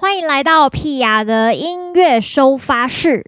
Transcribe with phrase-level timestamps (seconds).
[0.00, 3.24] 欢迎来到屁雅的音乐收发室。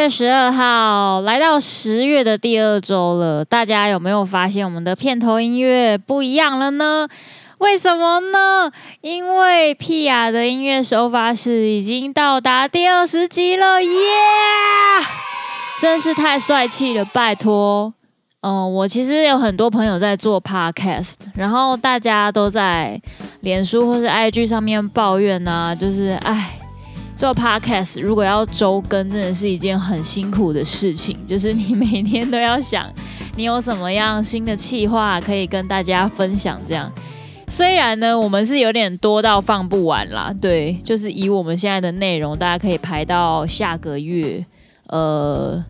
[0.00, 3.44] 月十二号，来到十月的第二周了。
[3.44, 7.06] 大家有没有发现我们的片头音乐不一样了呢？
[7.58, 8.72] 为什么呢？
[9.02, 13.90] 因为屁雅的音乐手法是已经到达第二十集了，耶、
[15.78, 17.92] 真是太帅气了，拜托。
[18.40, 22.98] 嗯，我其实有很多朋友在做 podcast，然后大家都在
[23.40, 26.59] 脸书或是 IG 上面抱怨啊，就是哎。
[27.20, 31.14] 做 podcast 如果要周更，真的是一件很辛苦的事情。
[31.26, 32.90] 就是你每天都要想，
[33.36, 36.58] 你有什么样新的企划可以跟大家分享。
[36.66, 36.90] 这样，
[37.46, 40.34] 虽然呢，我们是有点多到放不完啦。
[40.40, 44.42] 对，就是以我们现在的内容，大家可以排到下个月，
[44.86, 45.62] 呃，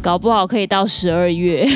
[0.00, 1.66] 搞不好可以到十二月。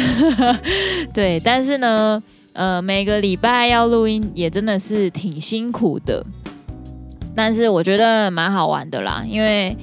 [1.13, 6.25] 对，但是呢，呃，每个礼拜要录音也真的是挺辛苦的。
[7.37, 9.77] 但是我觉得蛮好玩的啦，因为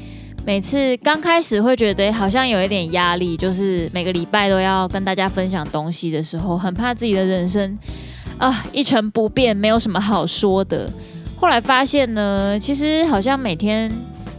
[0.45, 7.77] 每次刚开始会觉得好像有一点压力，就是每个礼拜都要跟大家分享东西的时候，很怕自己的人生
[8.38, 10.89] 啊一成不变，没有什么好说的。
[11.35, 13.91] 后来发现呢，其实好像每天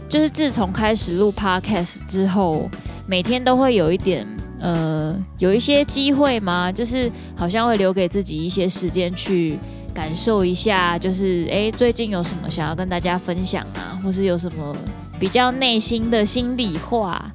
[0.09, 2.69] 就是自从开始录 Podcast 之后，
[3.05, 4.27] 每天都会有一点
[4.59, 9.57] 呃有一些机会嘛，就是好像会留给自己一些时间去。
[9.93, 14.75] 感受一下，就是诶，最近有什么想要跟大家分享啊，或是有什么
[15.19, 17.31] 比较内心的心里话？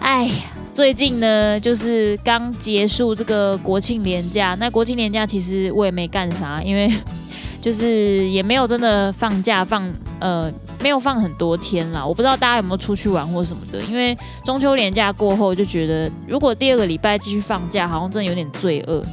[0.00, 0.32] 哎呀，
[0.72, 6.88] 最近呢，就是刚结束这个国庆连假，那国庆连假其实我也没干啥，因为
[7.60, 10.50] 就是也没有真的放假放，呃，
[10.80, 12.06] 没有放很多天啦。
[12.06, 19.04] 我不知道大家有没有出去玩或什么的，因为中秋连假过后就觉得，如果第二个礼拜继续放假，好像真的有点罪恶。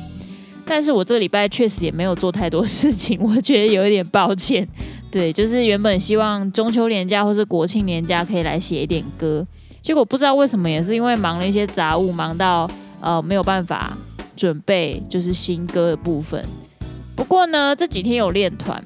[0.68, 4.68] 但是我这个礼拜确实也没有做太多事情，我觉得有一点抱歉。
[5.12, 9.46] 对，就是原本希望中秋连假或是国庆连假可以来写一点歌，
[9.82, 13.96] 结果不知道为什么，也是因为忙了一些杂物，忙到呃没有办法
[14.36, 16.44] 准备就是新歌的部分。
[17.16, 18.84] 不过呢，这几天有练团，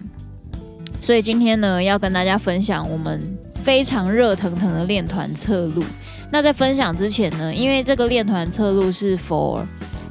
[1.01, 3.19] 所以今天呢要跟大家分享我们
[3.63, 5.83] 非常热腾腾的练团侧录。
[6.29, 9.65] 那在分享之前呢，因为这个练团侧录是 for。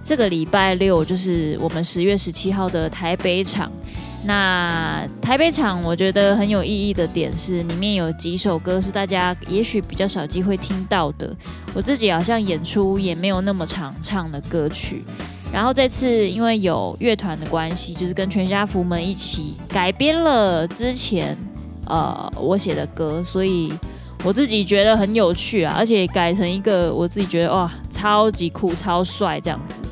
[0.09, 3.71] 这个礼拜六就是我们十月十七号的台北场。
[4.25, 11.37] 那台北场我觉得很有意义的点是，里面有几首歌是大家也许比较少机会听到的。
[11.75, 15.05] 我自己好像演出也没有那么常唱的歌曲。
[15.53, 21.37] 然后这次因为有乐团的关系，就是跟全家福们一起改编了之前
[21.85, 23.75] 呃我写的歌，所以
[24.25, 29.83] 我自己觉得很有趣啊，而且改成一个我自己觉得哇超级酷、超帅这样子。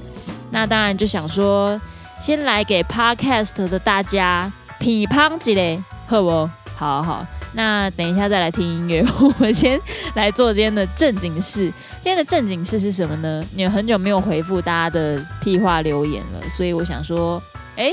[0.50, 1.80] 那当然就想说，
[2.18, 6.50] 先来给 Podcast 的大家批判几嘞，好不？
[6.76, 9.02] 好好，那等一下再来听音乐。
[9.38, 9.80] 我先
[10.14, 11.72] 来做今天的正经事。
[12.02, 13.42] 今天的正经事是什么呢？
[13.54, 17.42] 因为很久没有回复大家的屁话留言了，所以我想说，
[17.76, 17.90] 哎，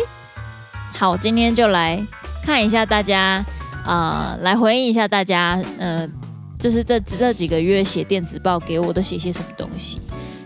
[0.93, 2.05] 好，今天就来
[2.43, 3.43] 看一下大家，
[3.85, 6.07] 呃，来回应一下大家，呃，
[6.59, 10.01] 就是这这几个月写电子报给我都写些什么东西。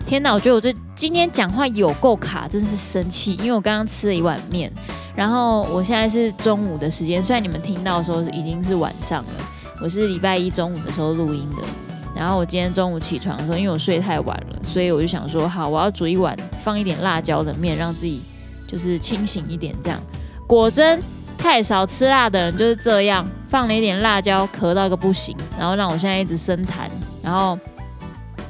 [0.08, 3.34] 天哪，我觉得我这今天讲话有够卡，真的是生气。
[3.34, 4.72] 因为我刚刚吃了一碗面，
[5.14, 9.30] 然后我现在是中午的时间，虽然你们听到的时候已经是晚上了。
[9.82, 11.64] 我是礼拜一中午的时候录音的，
[12.16, 18.24] 然后我今天中午起床的时候，因为我睡太晚了，所以我就想说，好，我要煮一碗放一点辣椒的面，让自己
[18.66, 19.76] 就是清醒一点。
[19.84, 20.00] 这样，
[20.48, 21.02] 果真
[21.38, 26.88] 太少吃辣的人就是这样，放了一点辣椒，咳到个不行，然后让我现在一直生痰，
[27.22, 27.60] 然后。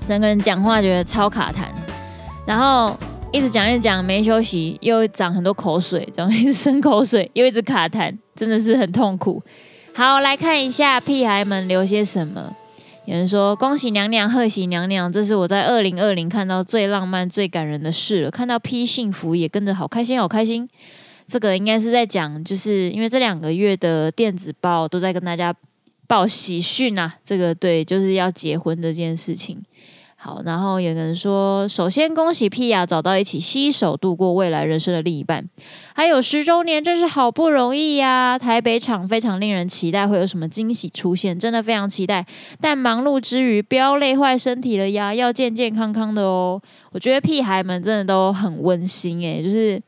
[0.08, 1.68] 整个人讲话觉得超卡痰，
[2.46, 2.98] 然后
[3.34, 9.44] 一直讲一直讲没休息，又长很多口水，这样一直生口水，又一直卡痰，真的是很痛苦。
[9.94, 12.56] 好，来看一下屁孩们留些什么。
[13.06, 18.30] 有人说：“恭喜娘娘，贺喜娘娘，这是我在二零二零看到最浪漫、最感人的事了。
[18.30, 20.70] 看到屁幸福，也跟着好开心，好开心。”
[21.26, 25.54] 这个应该是在讲，就是因为这两个月的电子报都在跟大家
[26.06, 27.16] 报喜讯啊。
[27.24, 29.62] 这个对，就是要结婚这件事情。
[30.20, 35.48] 好，然后有人说，首先恭喜 Pia 找到一起携手度过未来人生的另一半，
[35.94, 38.38] 还有十周年，真是好不容易呀！
[38.38, 42.26] 台北场非常令人期待，会有什么惊喜出现，真的非常期待。
[42.60, 46.60] 但忙碌之余，不要累坏身体了呀，要健健康康的哦。
[46.94, 49.80] 我觉得屁孩们真的都很温馨诶，就是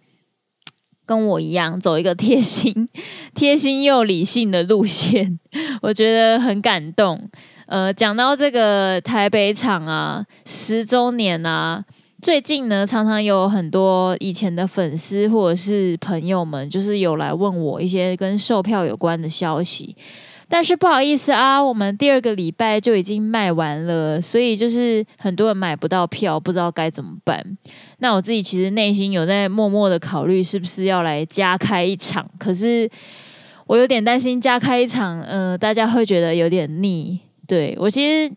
[1.08, 2.88] 跟我一样走一个贴心、
[3.34, 5.40] 贴心又理性的路线，
[5.81, 7.28] 我觉得很感动。
[7.69, 11.86] 呃，讲到这个台北场啊，十周年啊，
[12.19, 19.95] 最近呢，常常有很多以前的粉丝或者是朋友们，就是有来问我一些跟售票有关的消息，
[20.48, 27.45] 但是不好意思啊，我们第二个礼拜就已经卖完了，所以就是很多人买不到票，不知道该怎么办。
[28.00, 32.89] 那我自己其实内心有在默默的考虑，是不是要来加开一场，可是
[33.68, 37.19] 我有点担心加开一场，呃，大家会觉得有点腻。
[37.50, 38.31] 对，我其实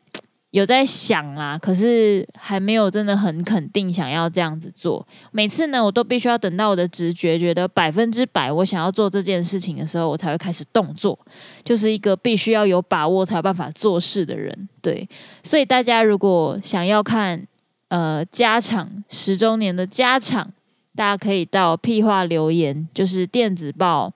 [0.53, 5.07] 有在想啦，可是还没有真的很肯定想要这样子做。
[5.33, 11.19] 每次呢，我都必须要等到我的直觉觉得百分之百我想要做这件事情的时候，我才会开始动作。
[11.63, 14.67] 就是一个必须要有把握才有办法做事的人。
[14.81, 15.07] 对，
[15.43, 17.47] 所以大家如果想要看
[17.89, 20.51] 呃加场十周年的加场，
[20.97, 24.15] 大家可以到屁话留言，就是电子报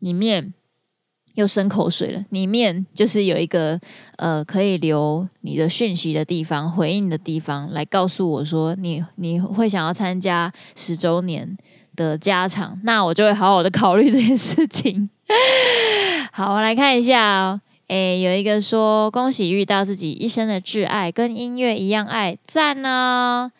[0.00, 0.52] 里面。
[1.34, 3.78] 又生口水了，里面就是有一个
[4.16, 11.56] 呃可以留你的讯息的地方，回应的地方，来告诉我说你你会想要参加十周年
[11.96, 15.10] 的加场，那我就会好好的考虑这件事情。
[16.32, 23.50] 好，我来看一下哦，诶，有一个说恭喜遇到自己一生的挚爱，跟音乐一样爱，赞呢。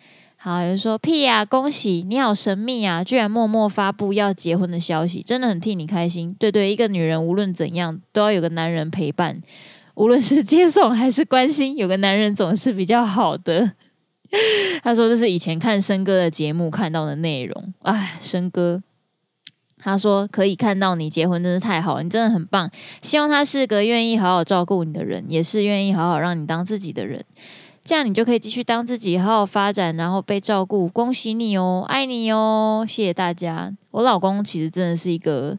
[0.45, 6.37] 好，有人说屁呀、恭喜你好神秘啊，居然默默发布要结婚的消息，真的很替你开心。
[6.39, 9.41] 对对，一个女人无论怎样都要有个男人陪伴，
[9.95, 13.73] 无论是接送还是关心，有个男人总是比较好的。
[14.85, 17.73] 他说这是以前看生哥的节目看到的内容。
[17.81, 18.83] 哎，生哥，
[19.79, 22.71] 他说可以看到你结婚真是太好了，你真的很棒。
[23.01, 27.25] 希望他是个愿意好好照顾你的人，也是愿意好好让你当自己的人。
[27.85, 30.89] 这样你就可以继续当自己，好好发展，然后被照顾。
[30.89, 33.71] 恭喜你哦，爱你哦，谢谢大家。
[33.91, 35.55] 我老公其实真的是一个，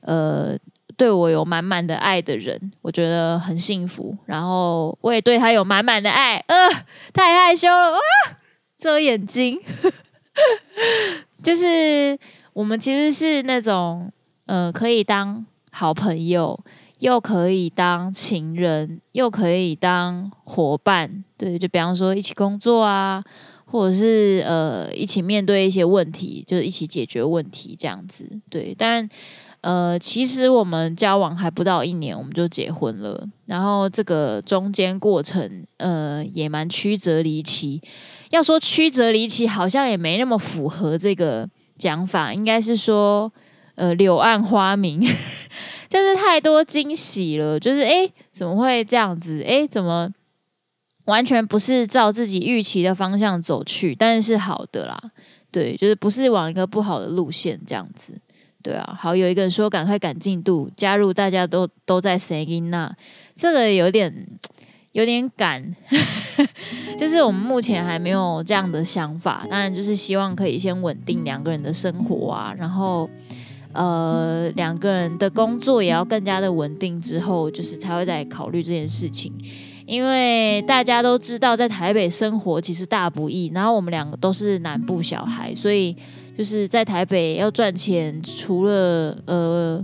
[0.00, 0.58] 呃，
[0.96, 4.16] 对我有满满的爱的人，我觉得很幸福。
[4.26, 6.38] 然后我也对他有满满的爱。
[6.48, 6.68] 呃，
[7.14, 7.98] 太害羞了，哇，
[8.76, 9.60] 遮眼睛。
[11.44, 12.18] 就是
[12.54, 14.10] 我们其实是那种，
[14.46, 16.58] 呃，可以当好朋友。
[17.00, 23.22] 又可以当情人，又可以当伙伴，对，就比方说一起工作啊，
[23.66, 28.74] 或者是呃一起面对一些问题，就是一起解决问题这样子，对。
[28.76, 29.08] 但
[29.60, 37.80] 呃，其实我们交往还不到一年，我们就结婚了，然后这个中间过程呃也蛮曲折离奇。
[38.30, 43.32] 要说曲折离奇，好像也没那么符合这个讲法，应该是说
[43.74, 45.00] 呃柳暗花明。
[45.88, 49.42] 就是太多惊喜了，就是诶，怎么会这样子？
[49.42, 50.10] 诶，怎么
[51.06, 53.94] 完全不是照自己预期的方向走去？
[53.94, 55.00] 但是好的啦，
[55.50, 58.20] 对，就是不是往一个不好的路线这样子，
[58.62, 58.94] 对啊。
[59.00, 62.94] 好，有一个人说赶快赶进度，加入大家都都在 saying 那，
[63.34, 64.26] 这个有点
[64.92, 65.74] 有点赶，
[66.98, 73.08] 就是我们目前还没有这样的想法，当然就是希望可以先稳定两个人的生活啊，然后。
[73.72, 79.32] 呃，两个人的工作也要更加的稳定之后，就是才会再考虑这件事情。
[79.86, 83.50] 因为大家都知道，在台北生活其实大不易。
[83.54, 85.96] 然后我们两个都是南部小孩，所以
[86.36, 89.82] 就是在台北要赚钱，除了呃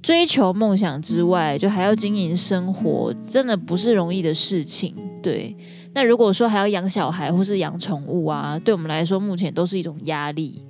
[0.00, 4.94] 追求梦想之外，就还要经营生活，真的不是容易的事情。
[5.22, 5.54] 对，
[5.98, 10.62] 那如果说还要养小孩或是养宠物啊，对我们来说目前都是一种压力。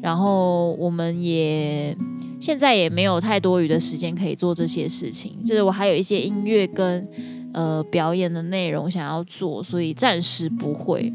[0.00, 1.96] 然后我们也
[2.38, 7.08] 现在也没有太多余的时间可以做这些事情，就是我还有一些音乐跟
[7.52, 11.12] 呃表演的内容想要做，所以暂时不会。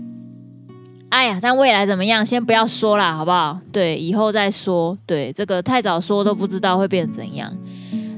[1.08, 3.58] 哎呀，但未来怎么样，先不要说啦，好不好？
[3.72, 4.98] 对，以后再说。
[5.06, 7.56] 对，这个太早说都不知道会变怎样。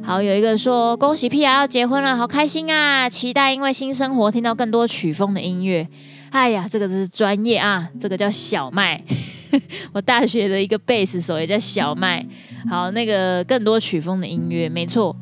[0.05, 3.07] 好，有一个说恭喜 pi 要结婚了，好开心啊！
[3.07, 5.87] 期待因为新生活听到更多曲风的音乐。
[6.31, 9.01] 哎呀，这个是专业啊，这个叫小麦。
[9.93, 12.25] 我大学的一个贝斯手也叫小麦。
[12.69, 15.15] 好，那个更多曲风的音乐，没错。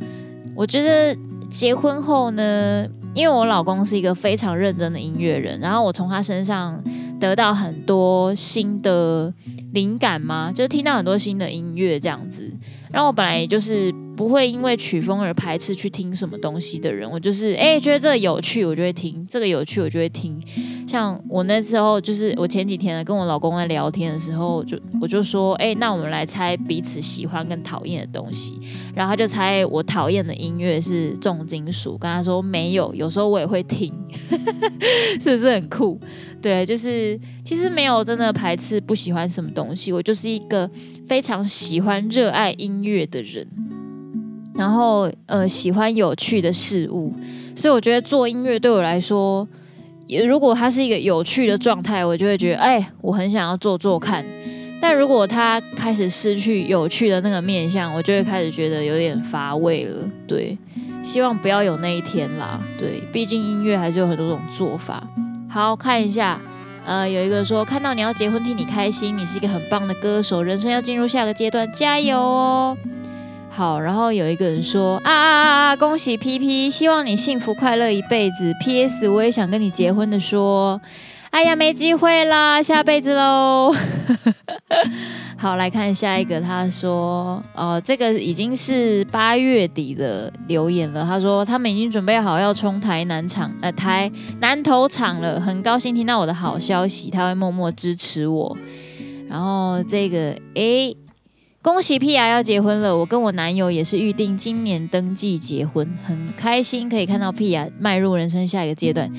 [0.55, 1.15] 我觉得
[1.47, 6.83] 结婚后呢，因为我老公是一个非常认真的音乐人，然后我从他身上
[7.19, 9.31] 得到很多新的
[9.73, 12.51] 灵感嘛，就听到很多新的音乐这样子。
[12.91, 17.09] 然后我本来就是不会因为曲风而排斥去听什么东西的人。
[17.09, 20.39] 我就是哎、觉得这个有趣，我就会听；这个有趣，我就会听。
[20.87, 28.59] 像我那时候，就是我前几天，跟我老公在聊天的时候，就我就说，哎、那我们来猜彼此喜欢跟讨厌的东西。
[28.93, 33.93] 然后他就猜我讨厌的音乐是重金属，跟他说没有，有时候我也会听，
[35.21, 35.99] 是不是很酷？
[36.41, 40.69] 对，就是其实没有真的排斥不喜欢什么东西，我就是一个
[41.07, 43.47] 非常喜欢热爱音乐的人，
[44.53, 47.13] 然后呃喜欢有趣的事物，
[47.55, 49.48] 所以我觉得做音乐对我来说，
[50.27, 54.25] 如果它是一个有趣的状态，我就会觉得哎，我很想要做做看。
[54.81, 60.10] 但如果它开始失去有趣的那个面相，我就会开始觉得有点乏味了。
[60.27, 60.58] 对，
[61.03, 62.60] 希望不要有那一天啦。
[62.79, 65.08] 对，毕竟音乐还是有很多种做法。
[65.48, 66.39] 好，看一下，
[66.84, 72.75] 呃，有一个说看到你要结婚，替你开心，你是一个很棒的歌手，人生要进入下个阶段，加油哦！
[73.51, 78.53] 好，然后有一个人说啊啊啊啊，恭喜 PP，希望你幸福快乐一辈子。
[78.63, 80.79] PS，我也想跟你结婚的说。
[81.31, 83.74] 哎呀，没机会啦，下辈子喽。
[85.39, 86.41] 好，来看下一个。
[86.41, 91.05] 他说：“哦、呃，这个已经是八月底的留言了。
[91.05, 95.39] 他说他们已经准备好要冲台南场，呃，台南投场了。
[95.39, 98.58] 很高兴听到我的好消息，他会默默支持我。
[99.29, 100.93] 然后这个，哎，
[101.63, 102.97] 恭喜 Pia 要结婚了。
[102.97, 109.11] 我跟我男友也是预定今年登记结婚，很开心可以看到 Pia 迈入人生下一个阶段。”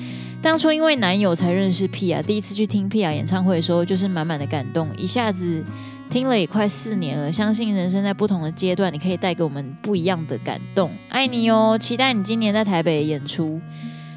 [0.43, 5.63] 当初因为男友才认识 Pia，第一次去听 Pia 演唱会的时候，就是满满的感动，一下子
[6.09, 7.31] 听了也快四年了。
[7.31, 10.91] 相信人生在不同的阶段，你可以带给我们不一样的感动。
[11.07, 13.61] 爱你哦，期待你今年在台北演出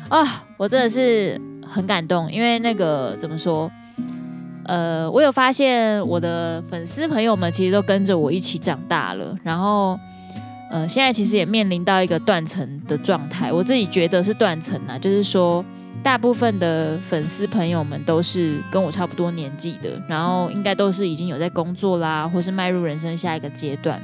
[0.09, 0.45] 啊！
[0.57, 3.71] 我真的是很感动，因为那个怎么说？
[4.67, 9.99] 呃，我有发现我的粉丝朋友们其实都跟着我一起长大了，然后
[10.71, 13.53] 呃，现在其实也面临到一个断层的状态。
[13.53, 15.65] 我自己觉得是断层啊，就是说。
[16.03, 24.01] 大部分的粉丝朋友们都是跟我差不多年纪的，然后应该都是已经有在工作啦，或是迈入人生下一个阶段。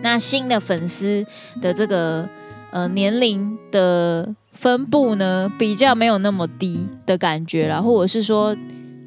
[0.00, 1.26] 那新的粉丝
[1.60, 2.26] 的这个
[2.70, 8.56] 呃年龄的分布呢，比较没有那么低的感觉啦，或者是说。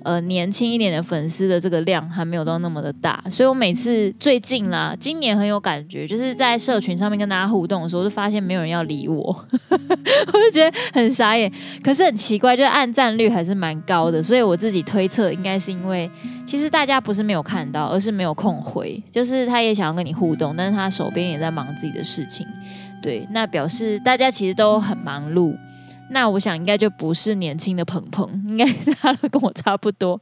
[0.07, 9.15] 呃，年轻一点的粉丝的这个量还没有到那么的大，所以我每次最近啦，今年很有感觉，就是在社群上面跟大家互动的时候，就发现没有人要理我，
[9.67, 11.51] 我就觉得很傻眼。
[11.83, 16.09] 可是很奇怪，就是按赞率还是蛮高的，所以我自己推测应该是因为，
[16.45, 22.47] 其实大家不是没有看到，而是没有空回，就是他也想要跟你互动，但是他手边也在忙自己的事情，
[23.01, 25.53] 对，那表示大家其实都很忙碌。
[26.09, 30.19] 那我想应该就不是年轻的鹏鹏，应该他都跟我差不多，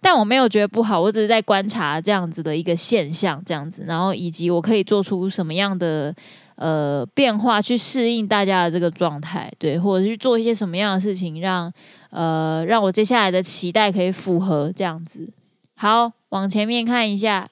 [0.00, 6.14] 但我没有觉得不好，我只是在观察这样子的一个现象，这样子，然后以及我可以做出什么样的
[6.56, 11.72] 呃变化去适应大家的这个状态，对，或者去做一些什么样的事情，让
[12.10, 15.32] 呃让我接下来的期待可以符合这样子。
[15.76, 17.48] 好，往前面看一下。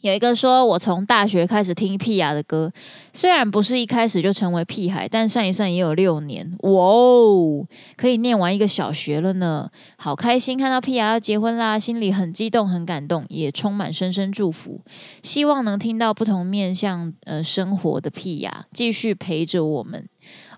[0.00, 2.72] 有一个说，我从大学开始听 Pia 的歌，
[3.12, 7.66] 虽然不是一开始就成为屁孩，但算一算也有六年，哇哦，
[7.96, 14.80] 可以念完一个小学了呢，好开心看到 Pia 要结婚啦，心里很激动很感动，也充满深深祝福，
[15.22, 20.08] 希望能听到不同面向呃生活的 Pia，继续陪着我们。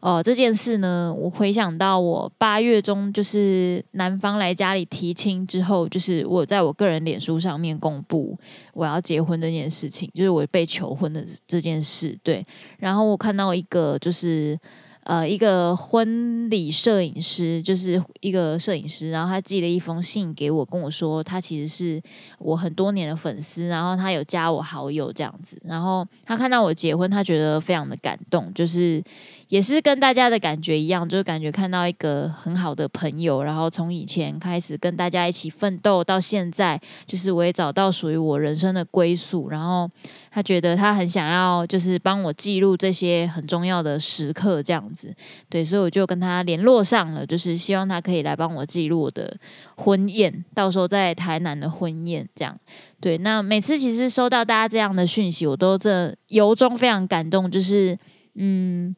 [0.02, 8.36] 哦，这件事呢，我回想到我八月中就是男方来家里提亲之后，就是我在我个人脸书上面公布
[8.74, 12.18] 我要结婚这件事情，就是我被求婚的这件事。
[12.24, 12.44] 对，
[12.78, 14.58] 然后我看到一个就是。
[15.04, 22.00] 呃，一个婚礼摄影师，就是一个摄影师，然后他寄了一封信给我，跟我说他其实是
[22.38, 29.02] 我很多年的粉丝，然后他有加我好友这样子，然后他看到我结婚，他觉得非常的感动，就是
[29.48, 39.90] 也是跟大家的感觉一样，就是感觉看到一个很好的朋友，然后从以前开始跟大家一起奋斗到现在，就是我也找到属于我人生的归宿，然后
[40.34, 45.14] 他觉得他很想要，就是帮我记录这些很重要的时刻这样子。
[45.50, 49.36] 对，所以我就跟他联络上了，就是希望他可以来帮我记录我的
[49.76, 52.58] 婚宴，到时候在台南的婚宴这样。
[52.98, 57.50] 对，那每次其实收到大家这样的讯息，我都这由衷非常感动。
[57.50, 57.98] 就是，
[58.36, 58.96] 嗯，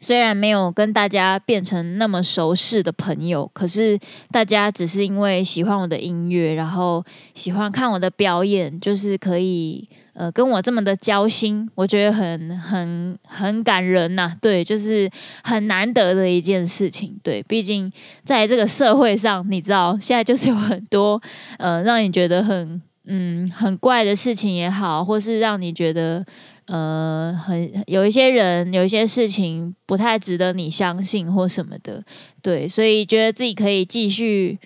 [0.00, 3.96] 虽然没有跟大家变成那么熟识的朋友，可是
[4.32, 7.04] 大家只是因为喜欢我的音乐，然后
[7.34, 9.88] 喜欢看我的表演，就是可以。
[10.12, 14.36] 呃，跟我这么的交心，我觉得很很很感人呐、啊。
[14.42, 15.08] 对，就是
[15.42, 17.18] 很难得的一件事情。
[17.22, 17.90] 对，毕竟
[18.22, 21.18] 在这个社会上，你知道，现在就是有很多
[21.56, 26.24] 呃，让你觉得很嗯很怪的事情也好，或是让你觉得
[26.66, 32.04] 呃，很有一些人，有一些事情不太值得你相信或什么的，
[32.42, 34.58] 对，所以觉得自己可以继续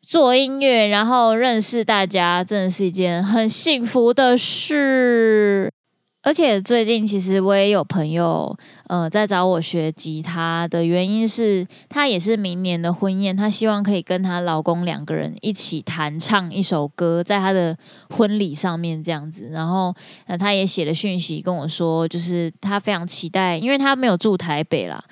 [0.00, 5.70] 做音乐，然后认识大家，真的是一件很幸福的事。
[6.24, 17.76] 而且最近其实我也有朋友，呃，在找我学吉他的原因是，她也是明年的婚宴，她希望可以跟她老公两个人一起弹唱一首歌，在她的
[18.10, 19.48] 婚礼上面这样子。
[19.50, 19.92] 然后，
[20.28, 25.02] 那她也写了讯息跟我说，就是她非常期待，因为她没有住台北啦，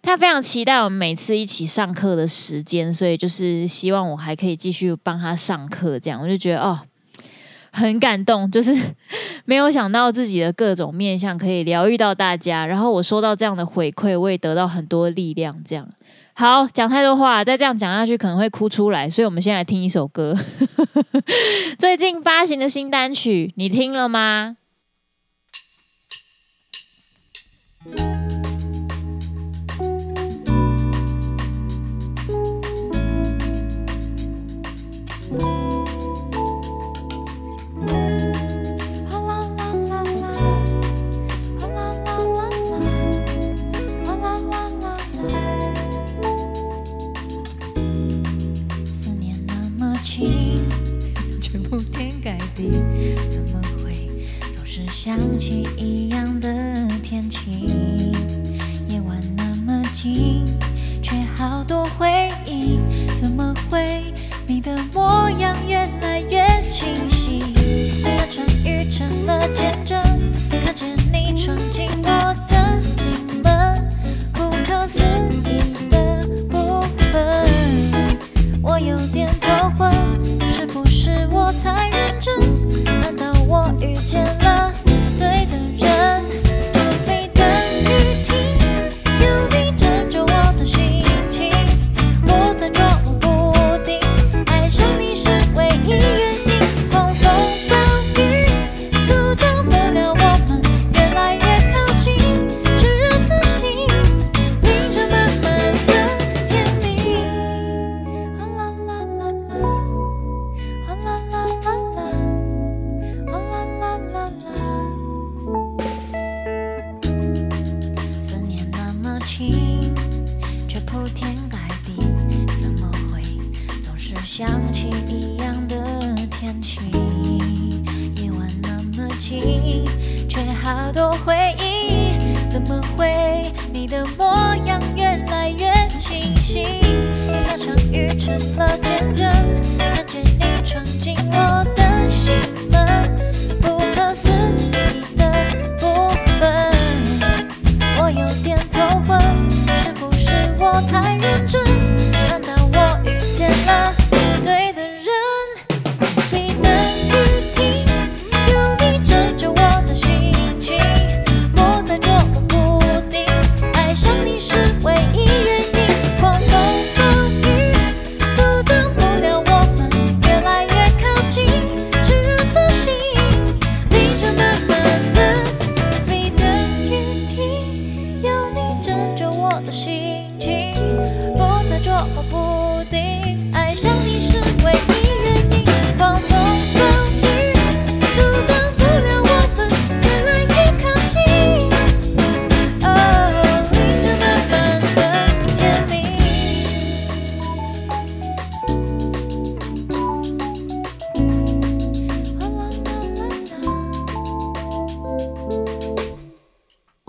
[0.00, 6.80] 她非常期待我们每次一起上课的时间，所以就是希望我还可以继续帮她上课，这样我就觉得哦。
[7.74, 8.72] 很感动，就是
[9.44, 15.52] 没有想到自己的各种面相可以疗愈到大家，然后我收到这样的回馈，我也得到很多力量。
[15.64, 15.84] 这样
[16.34, 20.36] 好，讲太多话，再这样讲下去可能会哭出来，所以我们先来听一首歌。
[21.78, 24.56] 最近发行的新单曲，你听了吗？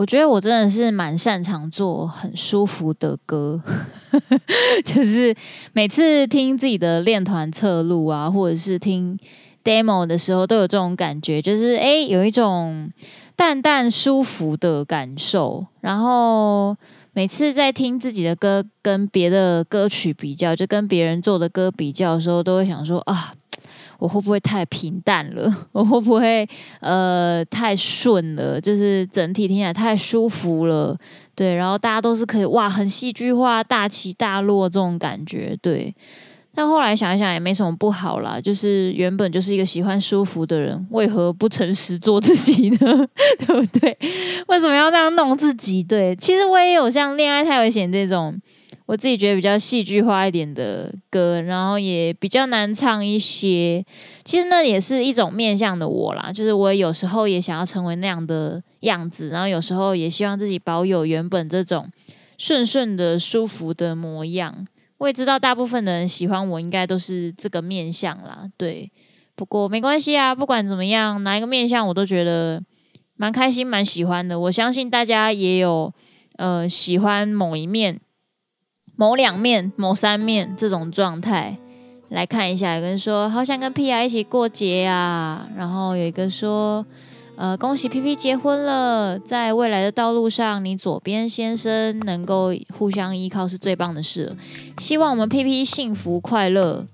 [0.06, 3.60] 我觉得我真的是蛮擅长做很舒服的歌，
[4.86, 5.36] 就是
[5.74, 9.18] 每次听自己的练团侧录啊，或者是听
[9.64, 12.88] demo 的时候，都有这种感觉，就是诶，有一种
[13.36, 15.66] 淡淡舒服的感受。
[15.82, 16.78] 然后
[17.14, 23.34] 每次在听自己的歌跟别的歌曲比较，就跟别人做的歌比较的时候，都会想说啊。
[24.06, 25.52] 我会不会太平淡了？
[25.74, 26.48] 我会不会
[26.80, 28.62] 呃太顺了？
[28.62, 30.96] 就是整体听起来太舒服了，
[31.34, 31.56] 对。
[31.56, 35.96] 然后大家都是可以哇，很戏剧化、大起大落这种感觉，对。
[36.54, 42.78] 但后来想一想也没什么不好啦，就是原本就是一个喜欢舒服的人，为何不诚实做自己呢？
[43.40, 43.98] 对不对？
[44.48, 45.82] 为什么要这样弄自己？
[45.84, 48.40] 对，其实我也有像恋爱太危险这种。
[48.88, 53.84] 我自己觉得比较戏剧化一点的歌，然后也比较难唱一些。
[54.24, 61.90] 其实那也是一种面向的我啦，就是我有时候也想要成为那样的样子，然后有时候也希望自己保有原本这种
[62.38, 64.68] 顺顺的、舒服的模样。
[65.00, 68.48] 我也知道大部分的人喜欢我，应该都是这个面向啦。
[68.56, 68.92] 对，
[69.36, 72.62] 不过没关系啊，不管怎么样，哪一个面向我都觉得
[73.18, 74.40] 蛮开心、蛮喜欢的。
[74.40, 75.92] 我相信大家也有
[76.36, 78.00] 呃喜欢某一面。
[78.96, 81.58] 某两面、某三面这种状态
[82.10, 86.86] 来看一下，有个人说好想跟 pi 一起过节啊，然后有一个说，
[87.36, 94.32] 呃，恭喜 PP 结婚了，在未来的道路上，你左边先生能够互相依靠是最棒的事，
[94.78, 96.86] 希望我们 PP 幸福快乐，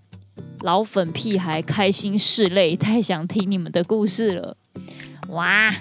[0.62, 4.56] 老粉屁孩开心拭泪，太想听你们的故事了，
[5.30, 5.72] 哇！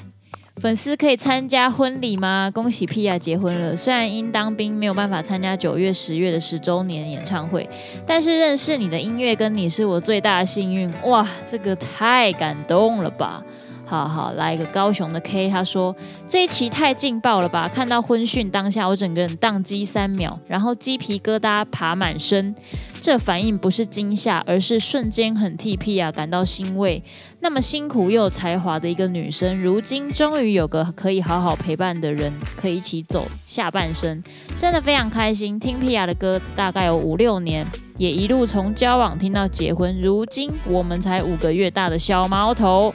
[0.60, 2.50] 粉丝可以参加婚礼吗？
[2.52, 3.74] 恭喜 Pia 结婚了。
[3.74, 7.66] 虽然因当兵没有办法参加九月、十月的十周年演唱会，
[8.06, 10.92] 但是认识你的音乐跟你是我最大的幸运。
[11.06, 13.42] 哇，这个太感动了吧！
[13.90, 15.96] 好好来一个高雄的 K，他说
[16.28, 17.68] 这一期太劲爆了吧！
[17.68, 22.54] 看到婚讯当下，我整个人宕机三秒，然后鸡皮疙瘩爬满身。
[23.00, 27.02] 这反应不是惊吓，而是瞬间很替 Pia 感到欣慰。
[27.40, 34.22] 那么辛苦又有才华的一个女生，如今终于有个可以好好陪伴的人，可以一起走下半生，
[34.56, 35.58] 真的非常开心。
[35.58, 42.94] 听 Pia 的歌大概有五六年，也一路从交往听到结婚，如今我们才五个月大的小毛头，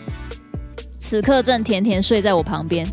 [1.07, 2.83] 此刻正甜甜睡在我旁边。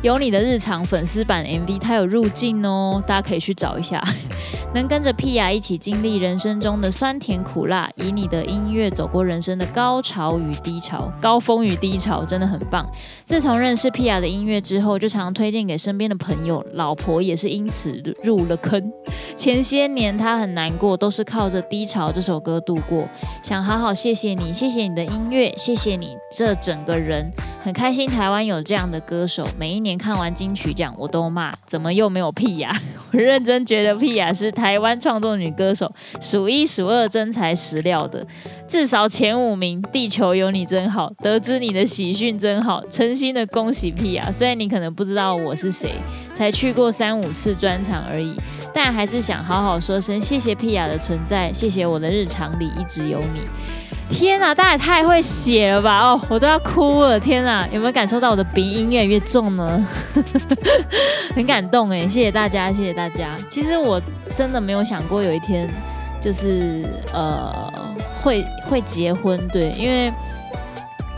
[0.00, 4.00] 有你的日常粉丝版 MV，它有入镜哦，大家可以去找一下。
[4.74, 12.86] 能跟着屁雅一起经历人生中的酸甜苦辣，以你的音乐走过人生的高潮与低潮，高峰与低潮，真的很棒。
[13.24, 18.92] 自从认识屁雅的音乐之后，就常推荐给身边的朋友，老婆也是因此入了坑。
[19.36, 23.08] 前些年她很难过，都是靠着《低潮》这首歌度过。
[23.42, 27.30] 想好好谢谢你，谢谢你的音乐，谢谢你这整个人，
[27.62, 29.46] 很开心台湾有这样的歌手。
[29.58, 32.74] 每一年看完金曲奖，我都骂，怎么又没有屁雅
[33.12, 34.66] 我认真觉得屁雅是台。
[34.76, 35.88] 台湾创作女歌手
[36.20, 38.26] 数一数二真材实料的，
[38.68, 39.80] 至少前五名。
[39.92, 44.30] 地球有你真好，得知你的喜讯真好，诚心的恭喜 Pia。
[44.32, 45.92] 虽然你可能不知道我是谁，
[46.34, 48.34] 才去过三五次专场而已，
[48.74, 53.40] 但还是想好好说声谢谢 Pia 的存在，谢谢我的日常里一直有你。
[54.08, 55.98] 天哪，大家也太会写了吧！
[55.98, 57.18] 哦，我都要哭了。
[57.20, 59.86] 天哪，有没有感受到我的鼻音越来越重呢？
[61.34, 63.36] 很感动哎，谢谢大家，谢谢大家。
[63.48, 64.00] 其实我
[64.32, 65.68] 真的没有想过有一天，
[66.20, 67.72] 就是呃，
[68.22, 69.38] 会会结婚。
[69.48, 70.10] 对，因为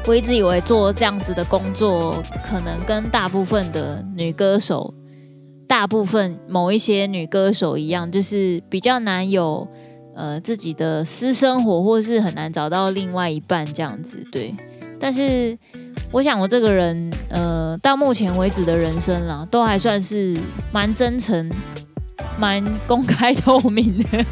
[0.07, 4.93] 我一直以为做这样子的工作，可能跟大部分的女歌手，
[5.69, 9.69] 大部分某一些女歌手一样，就是比较难有。
[10.19, 14.53] 呃，自己的私生活，或是很难找到另外一半这样子，对。
[14.99, 15.57] 但是，
[16.11, 20.37] 我想我这个人，呃，到目前为止的人生啦，都还算是
[20.73, 21.49] 蛮真诚、
[22.37, 24.25] 蛮公开透明的。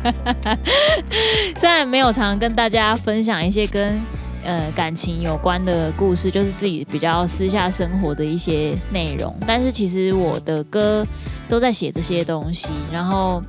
[1.57, 3.97] 虽然没有常常跟大家分享一些跟
[4.43, 11.07] 呃感情有关的故事，就是自己比较私下生活的一些内容，但是其实我的歌
[11.49, 13.41] 都在写这些东西，然后。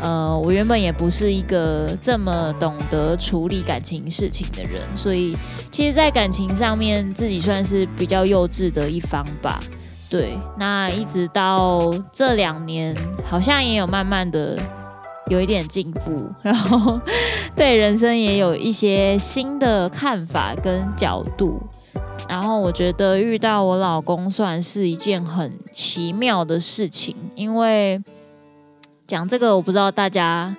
[0.00, 5.34] 呃，我原本也不是一个这么懂得处理感情事情的人，所以
[5.72, 9.58] 其实，在感情上面，自己算是比较幼稚的一方吧。
[10.10, 14.58] 对，那一直到这两年，好像也有慢慢的
[15.28, 17.00] 有一点进步，然后
[17.56, 21.60] 对人生也有一些新的看法跟角度。
[22.28, 28.02] 然后我觉得遇到我老公算是一件很奇妙的事情，因为。
[29.06, 30.54] 讲这个，我不知道大家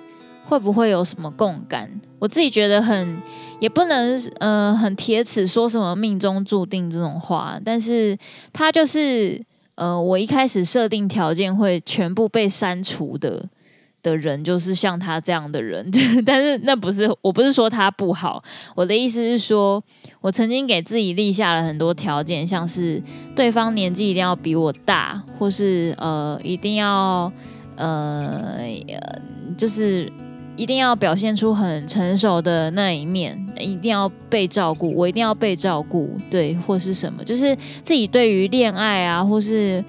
[0.46, 2.00] 会不会有什么共感。
[2.18, 3.20] 我自己觉得很，
[3.60, 8.16] 也不能呃很铁齿说什么命中注定这种话，但是
[8.52, 9.40] 他就是
[9.74, 13.44] 呃我一开始设定条件会全部被删除的
[14.02, 15.88] 的人，就是像他这样的人。
[16.24, 18.42] 但是那不是，我不是说他不好，
[18.74, 19.82] 我的意思是说，
[20.22, 23.00] 我曾经给自己立下了很多条件，像是
[23.36, 27.30] 对方年纪一定要比我大，或是呃一定要。
[27.78, 28.58] 呃，
[29.56, 30.12] 就是
[30.56, 39.84] 一定要表现出很成熟的那一面，一定要被照顾，我一定要被照顾，对，或是什么，就是自己对于恋爱啊，或是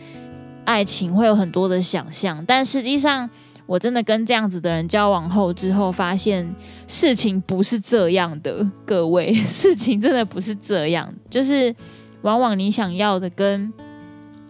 [0.66, 3.28] 爱情会有很多的想象，但实际上，
[3.66, 6.48] 我真的跟这样子的人交往后之后，发现
[6.86, 11.76] 事情不是这样的，各位， 事情真的不是这样，就是
[12.22, 13.74] 往往你想要的跟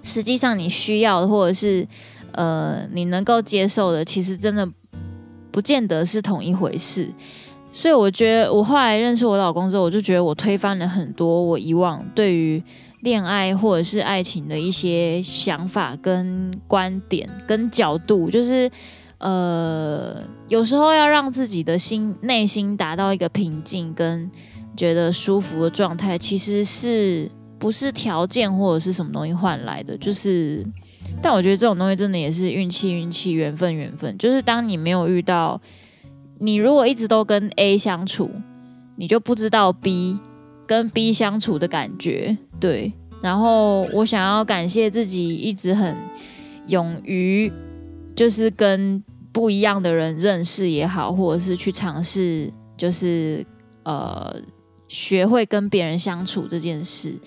[0.03, 1.87] 实际上你需要的，或者是。
[2.33, 4.67] 呃，你能够接受的，其实真的
[5.51, 7.11] 不见得是同一回事。
[7.71, 12.61] 所以我觉得，我后来认识我老公之后，我就觉得我推翻了很多我以往对于
[13.01, 18.69] 恋爱或者是爱情的一些想法跟观点跟角度，就是
[19.19, 24.29] 呃，有时候要让自己的心内心达到一个平静跟
[24.75, 29.95] 觉得舒服的状态，其实是不是条件或者是什么东西换来的？
[29.97, 30.65] 就是，
[31.21, 34.17] 但我觉得这种东西真的也是运气，运气，缘分，缘分。
[34.17, 35.61] 就是当你没有遇到。
[36.41, 38.31] 你如果一直都跟 A 相处，
[38.95, 40.17] 你就不知道 B
[40.65, 42.93] 跟 B 相处的感觉，对。
[43.21, 45.93] 然后我想要感谢自己一直很
[46.67, 47.51] 勇于，
[48.15, 53.45] 就是跟不一样的人认识也好，或者是去尝试，就是
[53.83, 54.33] 呃
[54.87, 57.19] 学会跟别人相处这件事。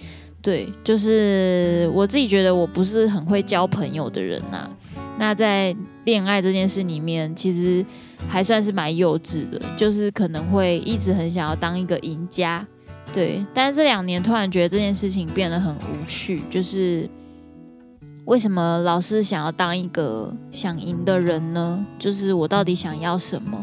[0.43, 4.71] 对，就是我自己觉得我不是很会交朋友的人呐、啊。
[5.19, 5.75] 那在
[6.05, 7.85] 恋爱这件事里面，其实。
[8.29, 12.65] 还算是蛮幼稚的，就是可能会一直很想要当一个赢家，
[13.13, 13.45] 对。
[13.53, 17.11] 但是这两年突然觉得这件事情变得很无趣，就是
[18.27, 21.85] 为什么老是想要当一个想赢的人呢？
[21.99, 23.59] 就是我到底想要什么？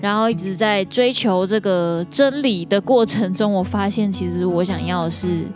[0.00, 5.46] 然后一直在追求这个真理的过程中，我发现其实我想要的是。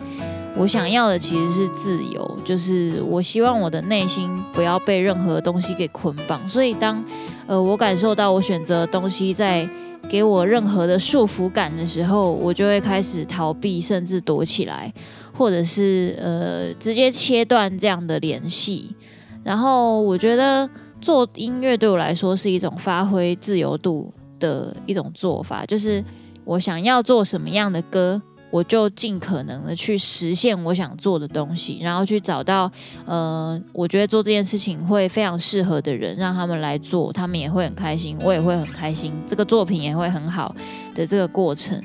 [0.54, 6.46] 我想要的其实是自由，就是我希望我的内心不要被任何东西给捆绑。
[6.46, 7.02] 所以当
[7.46, 9.68] 呃我感受到我选择的东西在
[10.10, 14.92] 给我任何的束缚感的时候，我就会开始逃避，甚至躲起来，
[15.32, 18.94] 或者是呃直接切断这样的联系。
[19.42, 20.68] 然后我觉得
[21.00, 26.04] 做音乐对我来说是一种发挥自由度的一种做法，就是
[26.44, 28.20] 我想要做什么样的歌。
[28.52, 32.70] 我就尽可能的去实现我想做的东西，然后去找到，
[33.06, 40.54] 呃，我觉得做这件事情会非常适合的人，让他们来做，他们也会很开心，我也会很开心，这个作品也会很好
[40.94, 41.82] 的这个过程。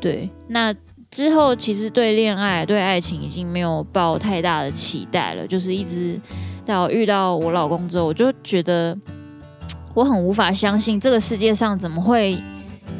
[0.00, 0.74] 对，那
[1.10, 6.18] 之后其实对恋爱、对爱情已经没有抱太大的期待了，就是一直
[6.64, 8.96] 到遇到我老公之后，我就觉得
[9.92, 12.38] 我很无法相信这个世界上怎么会。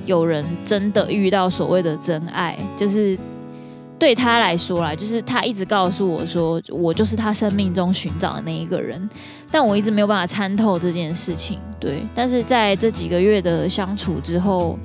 [0.07, 3.18] 有人真的遇到所谓的真爱，就是
[3.98, 9.09] 对他来说啦，就是他一直告诉我说，我就是他生命中寻找的那一个人，
[9.51, 11.59] 但我一直没有办法参透这件事情。
[11.81, 14.79] 对，但是在这几个月的相处之后，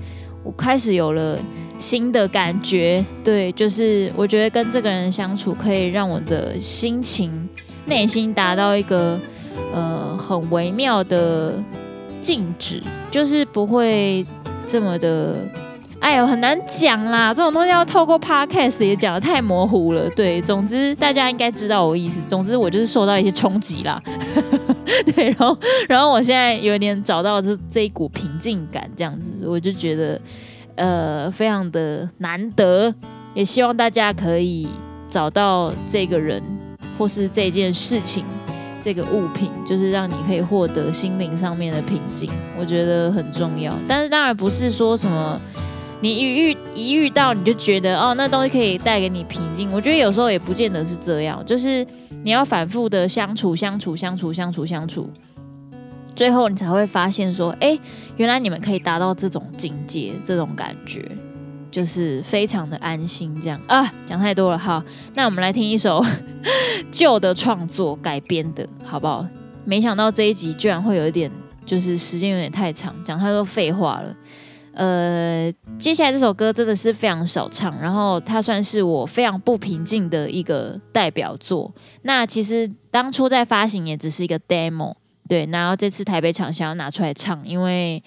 [0.43, 1.37] 我开始有了
[1.77, 3.05] 新的感觉。
[3.23, 7.47] 对，就是我觉得跟这个人相处可以让我的心情、
[7.85, 9.19] 内心达到一个
[9.73, 11.53] 呃很微妙的
[12.19, 14.25] 静止，就是不会。
[14.67, 15.35] 这么的，
[15.99, 17.33] 哎呦，很难讲啦！
[17.33, 20.09] 这种东西要透过 podcast 也讲的太模糊了。
[20.11, 22.21] 对，总之大家应该知道我意思。
[22.27, 24.01] 总之我就是受到一些冲击啦。
[25.15, 30.21] 对，然后，然后我现在有点找到这这一股平静感，这样子，我就觉得
[30.75, 32.93] 呃非常的难得。
[33.33, 34.67] 也希望大家可以
[35.07, 36.43] 找到这个人
[36.97, 38.23] 或是这件事情。
[38.83, 43.73] 这个物品就是让你可以获得心灵上面的平静，我觉得很重要。
[43.87, 45.39] 但是当然不是说什么
[46.01, 49.71] 你一遇一遇到你就觉得哦，那东西可以带给你平静。
[49.71, 51.87] 我觉得有时候也不见得是这样，就是
[52.23, 55.09] 你要反复的相处、相处、相处、相处、相处，
[56.13, 57.79] 最后你才会发现说，哎，
[58.17, 61.09] 原来你们可以达到这种境界，这种感觉。
[61.73, 64.85] 就是非常的安心，这样啊，讲太多了哈。
[65.15, 66.05] 那我们来听一首
[66.91, 69.25] 旧的创作改编的，好不好？
[69.65, 71.31] 没想到这一集居然会有一点，
[71.65, 74.15] 就是时间有点太长，讲太多废话了。
[74.75, 81.73] 呃，接下来这首歌真的是非常少唱，然后它算是我非常不平静的一个代表作。
[82.03, 84.93] 那其实当初在发行也只是一个 demo，
[85.27, 85.47] 对。
[85.51, 88.03] 然后这次台北场想要拿出来唱，因为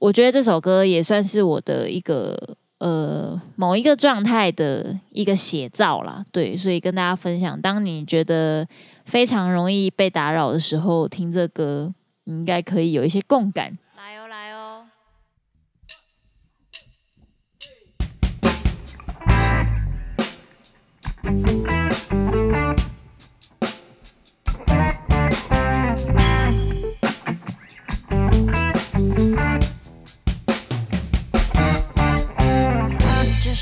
[0.00, 2.56] 我觉得这首歌也算是我的一个。
[2.78, 8.66] 呃，某一个状态的一个写照啦，对，所以跟大家分享，当你觉得
[9.06, 13.78] 非常容易被打扰的时候，听这歌，你应该可以有一些共感。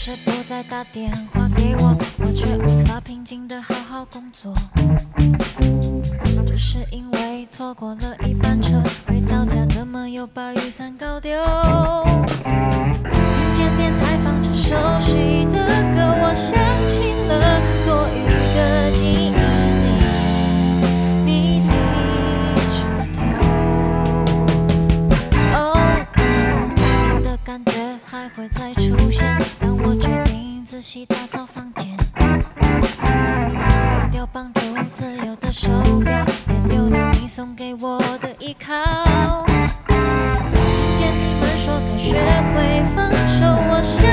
[0.06, 4.52] 是不再打电话给我，我却无法平静的好好工作。
[6.46, 11.42] 只是因为错过了一班车，回到家怎么又把雨伞搞丢？
[12.44, 12.52] 听
[13.54, 16.52] 见电台放着熟悉的歌，我想
[16.86, 19.30] 起了多余的记忆，
[21.24, 21.64] 你低
[22.68, 22.76] 着
[23.14, 23.24] 头。
[25.56, 25.78] Oh，
[27.16, 27.72] 你的感觉
[28.04, 29.24] 还会再出现？
[31.08, 31.96] 打扫房间，
[34.10, 34.60] 丢掉绑住
[34.92, 35.70] 自由的手
[36.04, 36.12] 表，
[36.46, 38.74] 也丢掉你送给我的依靠。
[39.88, 42.20] 听见你们说该学
[42.52, 44.06] 会放手，我想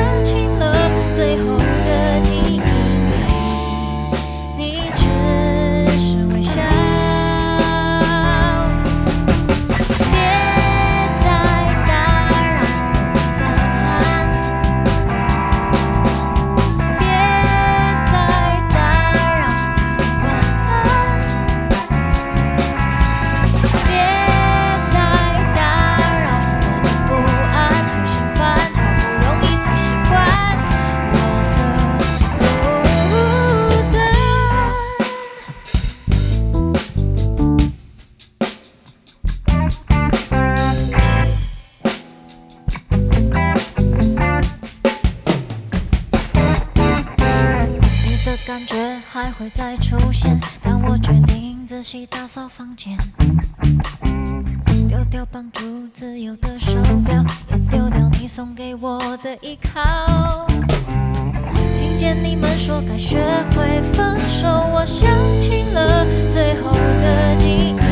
[52.09, 52.97] 打扫房间，
[54.87, 55.61] 丢掉帮助
[55.93, 56.71] 自由的手
[57.05, 60.47] 表，也丢掉你送给我的依靠。
[61.77, 63.17] 听见你们说该学
[63.53, 67.90] 会放手，我想起了最后的记忆。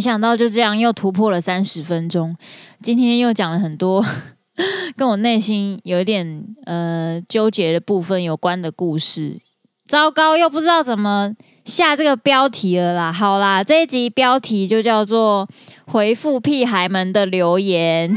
[0.00, 2.34] 没想到就这样又突破了三十分钟，
[2.82, 4.02] 今天又讲了很多
[4.96, 9.38] 跟我内心有一点呃纠结的部分有关的故事。
[9.86, 11.34] 糟糕，又不知道怎么
[11.66, 13.12] 下这个标题了啦。
[13.12, 15.46] 好啦，这一集标题就叫做
[15.84, 18.08] “回复屁孩们的留言”，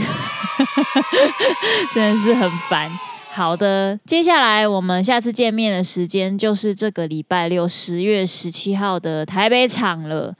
[1.93, 2.89] 真的是很烦。
[3.35, 10.31] 好的，接下来我们下次见面的时间就是这个礼拜六，十月十七号的台北场了。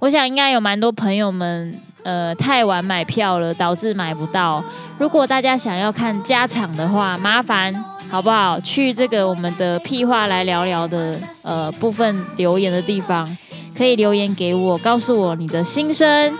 [0.00, 4.64] 我想应该有蛮多朋友们，呃，太晚买票了，导致买不到。
[4.98, 7.72] 如果大家想要看加场的话，麻烦
[8.10, 8.58] 好不好？
[8.58, 13.38] 去这个我们的屁话来聊聊的呃部分留言的地方，
[13.78, 16.36] 可以留言给我，告诉我你的心声，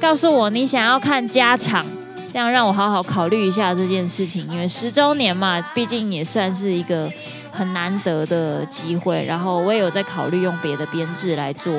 [0.00, 1.86] 告诉我你想要看加场，
[2.34, 4.44] 这样让我好好考虑一下这件事情。
[4.50, 7.08] 因为十周年嘛，毕竟也算是一个
[7.52, 9.24] 很难得的机会。
[9.24, 11.72] 然后我也有在考虑用别的编制来做。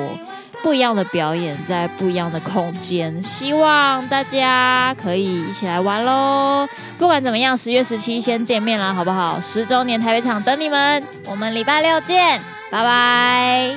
[0.62, 6.66] 不一样的表演，在不一样的空间，希望大家可以一起来玩喽！
[6.96, 9.38] 不管怎么样，十月十七先见面啦，好不好？
[9.38, 12.40] 十周年台北场等你们，我们礼拜六见，
[12.70, 13.76] 拜拜。